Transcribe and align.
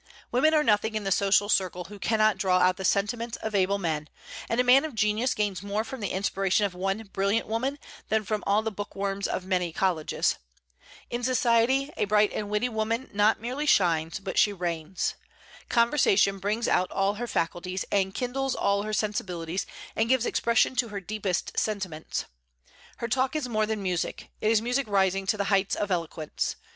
Women 0.31 0.55
are 0.55 0.63
nothing 0.63 0.95
in 0.95 1.03
the 1.03 1.11
social 1.11 1.47
circle 1.47 1.83
who 1.83 1.99
cannot 1.99 2.39
draw 2.39 2.57
out 2.57 2.77
the 2.77 2.83
sentiments 2.83 3.37
of 3.37 3.53
able 3.53 3.77
men; 3.77 4.09
and 4.49 4.59
a 4.59 4.63
man 4.63 4.83
of 4.83 4.95
genius 4.95 5.35
gains 5.35 5.61
more 5.61 5.83
from 5.83 5.99
the 5.99 6.09
inspiration 6.09 6.65
of 6.65 6.73
one 6.73 7.07
brilliant 7.13 7.45
woman 7.47 7.77
than 8.09 8.23
from 8.23 8.43
all 8.47 8.63
the 8.63 8.71
bookworms 8.71 9.27
of 9.27 9.45
many 9.45 9.71
colleges. 9.71 10.37
In 11.11 11.21
society 11.23 11.93
a 11.97 12.05
bright 12.05 12.31
and 12.33 12.49
witty 12.49 12.67
woman 12.67 13.11
not 13.13 13.39
merely 13.39 13.67
shines, 13.67 14.19
but 14.19 14.39
she 14.39 14.51
reigns. 14.51 15.13
Conversation 15.69 16.39
brings 16.39 16.67
out 16.67 16.89
all 16.89 17.13
her 17.21 17.27
faculties, 17.27 17.85
and 17.91 18.11
kindles 18.15 18.55
all 18.55 18.81
her 18.81 18.93
sensibilities, 18.93 19.67
and 19.95 20.09
gives 20.09 20.25
expression 20.25 20.75
to 20.77 20.87
her 20.87 20.99
deepest 20.99 21.59
sentiments. 21.59 22.25
Her 22.97 23.07
talk 23.07 23.35
is 23.35 23.47
more 23.47 23.67
than 23.67 23.83
music; 23.83 24.31
it 24.41 24.49
is 24.49 24.63
music 24.63 24.87
rising 24.87 25.27
to 25.27 25.37
the 25.37 25.43
heights 25.53 25.75
of 25.75 25.91
eloquence. 25.91 26.55